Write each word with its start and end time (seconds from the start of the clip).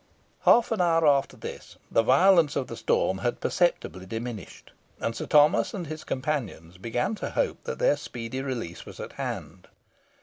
Half 0.45 0.71
an 0.71 0.81
hour 0.81 1.05
after 1.05 1.37
this, 1.37 1.77
the 1.91 2.01
violence 2.01 2.55
of 2.55 2.65
the 2.65 2.75
storm 2.75 3.19
had 3.19 3.39
perceptibly 3.39 4.07
diminished, 4.07 4.71
and 4.99 5.15
Sir 5.15 5.27
Thomas 5.27 5.75
and 5.75 5.85
his 5.85 6.03
companions 6.03 6.79
began 6.79 7.13
to 7.17 7.29
hope 7.29 7.63
that 7.65 7.77
their 7.77 7.95
speedy 7.97 8.41
release 8.41 8.83
was 8.83 8.99
at 8.99 9.13
hand. 9.13 9.67